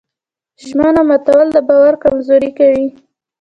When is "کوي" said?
2.57-2.87